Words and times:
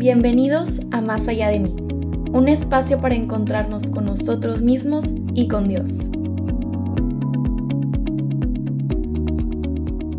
Bienvenidos 0.00 0.80
a 0.92 1.02
Más 1.02 1.28
allá 1.28 1.50
de 1.50 1.60
mí, 1.60 1.76
un 2.32 2.48
espacio 2.48 3.02
para 3.02 3.14
encontrarnos 3.14 3.90
con 3.90 4.06
nosotros 4.06 4.62
mismos 4.62 5.14
y 5.34 5.46
con 5.46 5.68
Dios. 5.68 6.08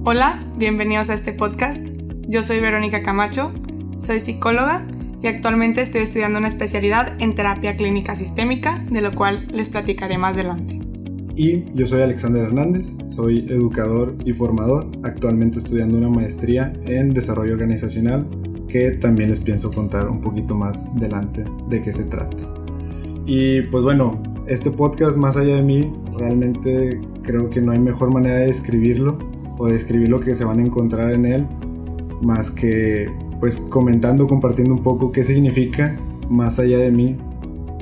Hola, 0.03 0.39
bienvenidos 0.55 1.09
a 1.09 1.15
este 1.15 1.33
podcast. 1.33 1.97
Yo 2.27 2.43
soy 2.43 2.59
Verónica 2.59 3.01
Camacho, 3.01 3.51
soy 3.97 4.19
psicóloga 4.19 4.85
y 5.19 5.25
actualmente 5.25 5.81
estoy 5.81 6.03
estudiando 6.03 6.37
una 6.37 6.49
especialidad 6.49 7.19
en 7.19 7.33
terapia 7.33 7.75
clínica 7.75 8.13
sistémica, 8.13 8.85
de 8.91 9.01
lo 9.01 9.15
cual 9.15 9.47
les 9.51 9.69
platicaré 9.69 10.19
más 10.19 10.35
adelante. 10.35 10.79
Y 11.35 11.65
yo 11.73 11.87
soy 11.87 12.03
Alexander 12.03 12.43
Hernández, 12.43 12.95
soy 13.07 13.47
educador 13.49 14.15
y 14.25 14.33
formador, 14.33 14.91
actualmente 15.01 15.57
estudiando 15.57 15.97
una 15.97 16.09
maestría 16.09 16.71
en 16.85 17.15
desarrollo 17.15 17.53
organizacional 17.53 18.27
que 18.71 18.91
también 18.91 19.29
les 19.29 19.41
pienso 19.41 19.71
contar 19.71 20.09
un 20.09 20.21
poquito 20.21 20.55
más 20.55 20.95
delante 20.95 21.43
de 21.67 21.83
qué 21.83 21.91
se 21.91 22.05
trata. 22.05 22.37
Y 23.25 23.61
pues 23.63 23.83
bueno, 23.83 24.21
este 24.47 24.71
podcast 24.71 25.17
más 25.17 25.35
allá 25.35 25.55
de 25.55 25.61
mí, 25.61 25.91
realmente 26.17 27.01
creo 27.21 27.49
que 27.49 27.61
no 27.61 27.73
hay 27.73 27.79
mejor 27.79 28.11
manera 28.11 28.35
de 28.35 28.47
describirlo 28.47 29.19
o 29.57 29.67
de 29.67 29.73
describir 29.73 30.09
lo 30.09 30.21
que 30.21 30.33
se 30.35 30.45
van 30.45 30.59
a 30.59 30.63
encontrar 30.63 31.11
en 31.11 31.25
él, 31.25 31.47
más 32.21 32.51
que 32.51 33.11
pues 33.39 33.59
comentando, 33.59 34.27
compartiendo 34.27 34.73
un 34.73 34.83
poco 34.83 35.11
qué 35.11 35.23
significa 35.23 35.97
más 36.29 36.59
allá 36.59 36.77
de 36.77 36.91
mí 36.91 37.17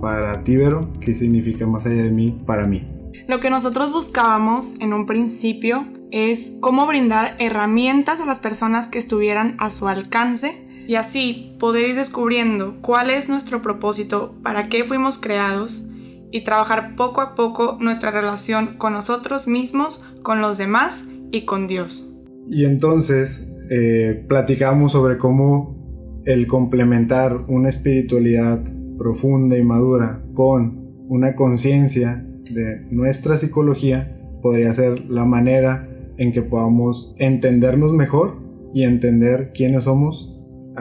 para 0.02 0.44
Tíbero, 0.44 0.90
qué 1.00 1.14
significa 1.14 1.68
más 1.68 1.86
allá 1.86 2.04
de 2.04 2.12
mí 2.12 2.42
para 2.46 2.66
mí. 2.66 2.88
Lo 3.28 3.40
que 3.40 3.50
nosotros 3.50 3.92
buscábamos 3.92 4.80
en 4.82 4.94
un 4.94 5.06
principio 5.06 5.86
es 6.12 6.54
cómo 6.62 6.88
brindar 6.88 7.36
herramientas 7.38 8.22
a 8.22 8.26
las 8.26 8.40
personas 8.40 8.90
que 8.90 8.98
estuvieran 8.98 9.56
a 9.60 9.70
su 9.70 9.88
alcance 9.88 10.69
y 10.90 10.96
así 10.96 11.56
poder 11.60 11.90
ir 11.90 11.96
descubriendo 11.96 12.78
cuál 12.82 13.12
es 13.12 13.30
nuestro 13.30 13.62
propósito, 13.62 14.34
para 14.42 14.70
qué 14.70 14.84
fuimos 14.84 15.20
creados 15.20 15.92
y 16.32 16.44
trabajar 16.44 16.96
poco 16.96 17.22
a 17.22 17.36
poco 17.36 17.78
nuestra 17.80 18.10
relación 18.10 18.76
con 18.80 18.94
nosotros 18.94 19.48
mismos, 19.48 20.04
con 20.24 20.42
los 20.42 20.58
demás 20.58 21.06
y 21.32 21.42
con 21.46 21.68
Dios. 21.68 22.20
Y 22.48 22.66
entonces 22.66 23.54
eh, 23.70 24.26
platicamos 24.28 24.94
sobre 24.94 25.20
cómo 25.20 26.24
el 26.26 26.48
complementar 26.48 27.38
una 27.48 27.70
espiritualidad 27.70 28.60
profunda 28.98 29.60
y 29.60 29.64
madura 29.64 30.24
con 30.34 31.06
una 31.08 31.36
conciencia 31.36 32.26
de 32.50 32.88
nuestra 32.90 33.38
psicología 33.38 34.20
podría 34.42 34.74
ser 34.74 35.06
la 35.08 35.26
manera 35.26 35.88
en 36.18 36.34
que 36.34 36.42
podamos 36.42 37.14
entendernos 37.20 37.94
mejor 37.94 38.42
y 38.74 38.86
entender 38.86 39.52
quiénes 39.54 39.84
somos 39.84 40.29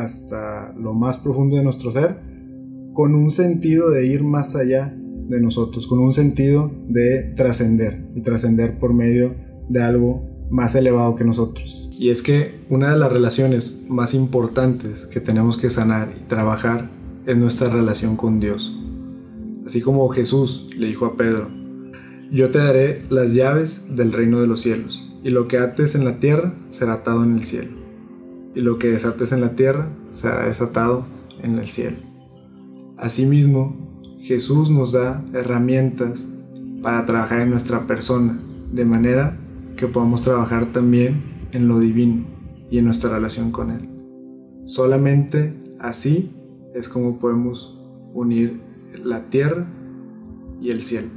hasta 0.02 0.72
lo 0.74 0.94
más 0.94 1.18
profundo 1.18 1.56
de 1.56 1.64
nuestro 1.64 1.92
ser, 1.92 2.16
con 2.92 3.14
un 3.14 3.30
sentido 3.30 3.90
de 3.90 4.06
ir 4.06 4.24
más 4.24 4.56
allá 4.56 4.94
de 5.28 5.40
nosotros, 5.40 5.86
con 5.86 5.98
un 5.98 6.12
sentido 6.12 6.72
de 6.88 7.34
trascender 7.36 8.08
y 8.14 8.22
trascender 8.22 8.78
por 8.78 8.94
medio 8.94 9.34
de 9.68 9.82
algo 9.82 10.28
más 10.50 10.74
elevado 10.74 11.14
que 11.14 11.24
nosotros. 11.24 11.90
Y 11.98 12.10
es 12.10 12.22
que 12.22 12.60
una 12.70 12.92
de 12.92 12.98
las 12.98 13.12
relaciones 13.12 13.82
más 13.88 14.14
importantes 14.14 15.06
que 15.06 15.20
tenemos 15.20 15.58
que 15.58 15.68
sanar 15.68 16.12
y 16.18 16.24
trabajar 16.24 16.90
es 17.26 17.36
nuestra 17.36 17.68
relación 17.68 18.16
con 18.16 18.40
Dios. 18.40 18.74
Así 19.66 19.82
como 19.82 20.08
Jesús 20.08 20.68
le 20.76 20.86
dijo 20.86 21.04
a 21.04 21.16
Pedro, 21.16 21.48
yo 22.30 22.50
te 22.50 22.58
daré 22.58 23.02
las 23.10 23.34
llaves 23.34 23.94
del 23.96 24.12
reino 24.12 24.40
de 24.40 24.46
los 24.46 24.60
cielos, 24.60 25.14
y 25.24 25.30
lo 25.30 25.48
que 25.48 25.58
ates 25.58 25.94
en 25.94 26.04
la 26.04 26.20
tierra 26.20 26.54
será 26.68 26.94
atado 26.94 27.24
en 27.24 27.36
el 27.36 27.44
cielo, 27.44 27.70
y 28.54 28.60
lo 28.60 28.78
que 28.78 28.88
desates 28.88 29.32
en 29.32 29.40
la 29.40 29.54
tierra 29.54 29.90
será 30.10 30.46
desatado 30.46 31.04
en 31.42 31.58
el 31.58 31.68
cielo. 31.68 31.96
Asimismo, 32.96 33.76
Jesús 34.22 34.70
nos 34.70 34.92
da 34.92 35.24
herramientas 35.32 36.26
para 36.82 37.06
trabajar 37.06 37.40
en 37.40 37.50
nuestra 37.50 37.86
persona, 37.86 38.38
de 38.72 38.84
manera 38.84 39.38
que 39.76 39.86
podamos 39.86 40.22
trabajar 40.22 40.66
también 40.66 41.46
en 41.52 41.68
lo 41.68 41.78
divino 41.78 42.24
y 42.70 42.78
en 42.78 42.84
nuestra 42.84 43.10
relación 43.10 43.52
con 43.52 43.70
Él. 43.70 43.88
Solamente 44.66 45.54
así 45.78 46.30
es 46.74 46.88
como 46.88 47.18
podemos 47.18 47.78
unir 48.12 48.60
la 49.02 49.30
tierra 49.30 49.66
y 50.60 50.70
el 50.70 50.82
cielo. 50.82 51.08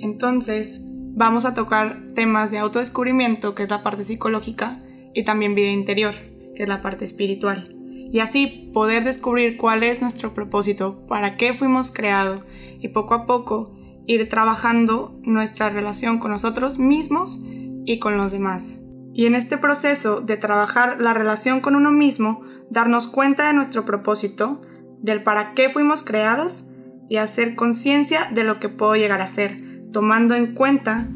Entonces, 0.00 0.86
vamos 1.14 1.44
a 1.44 1.54
tocar 1.54 2.08
temas 2.14 2.50
de 2.50 2.58
autodescubrimiento, 2.58 3.54
que 3.54 3.64
es 3.64 3.70
la 3.70 3.82
parte 3.82 4.04
psicológica, 4.04 4.78
y 5.14 5.24
también 5.24 5.54
vida 5.54 5.70
interior, 5.70 6.14
que 6.54 6.62
es 6.62 6.68
la 6.68 6.82
parte 6.82 7.04
espiritual. 7.04 7.74
Y 8.10 8.20
así 8.20 8.70
poder 8.72 9.04
descubrir 9.04 9.56
cuál 9.56 9.82
es 9.82 10.00
nuestro 10.00 10.34
propósito, 10.34 11.06
para 11.06 11.36
qué 11.36 11.54
fuimos 11.54 11.90
creados, 11.90 12.42
y 12.78 12.88
poco 12.88 13.14
a 13.14 13.26
poco 13.26 13.74
ir 14.06 14.28
trabajando 14.28 15.18
nuestra 15.22 15.70
relación 15.70 16.18
con 16.18 16.30
nosotros 16.30 16.78
mismos 16.78 17.44
y 17.84 17.98
con 17.98 18.16
los 18.16 18.32
demás. 18.32 18.82
Y 19.14 19.26
en 19.26 19.34
este 19.34 19.58
proceso 19.58 20.20
de 20.20 20.36
trabajar 20.36 21.00
la 21.00 21.14
relación 21.14 21.60
con 21.60 21.76
uno 21.76 21.90
mismo, 21.90 22.42
darnos 22.70 23.06
cuenta 23.06 23.46
de 23.46 23.54
nuestro 23.54 23.84
propósito, 23.84 24.60
del 25.00 25.22
para 25.22 25.54
qué 25.54 25.68
fuimos 25.68 26.02
creados 26.02 26.70
y 27.08 27.16
hacer 27.16 27.54
conciencia 27.54 28.26
de 28.32 28.44
lo 28.44 28.58
que 28.58 28.68
puedo 28.68 28.96
llegar 28.96 29.20
a 29.20 29.26
ser, 29.26 29.60
tomando 29.92 30.34
en 30.34 30.54
cuenta 30.54 31.08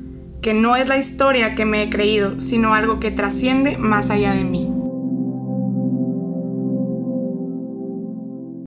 que 0.46 0.54
no 0.54 0.76
es 0.76 0.86
la 0.86 0.96
historia 0.96 1.56
que 1.56 1.64
me 1.64 1.82
he 1.82 1.90
creído, 1.90 2.40
sino 2.40 2.72
algo 2.72 3.00
que 3.00 3.10
trasciende 3.10 3.78
más 3.78 4.10
allá 4.10 4.32
de 4.32 4.44
mí. 4.44 4.75